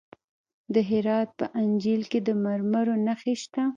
[0.73, 3.63] د هرات په انجیل کې د مرمرو نښې شته.